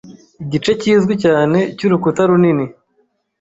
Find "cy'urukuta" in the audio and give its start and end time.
1.77-2.21